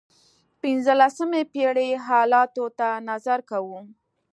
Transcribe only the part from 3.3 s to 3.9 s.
کوو.